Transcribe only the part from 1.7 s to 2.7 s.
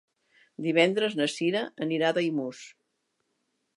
anirà a Daimús.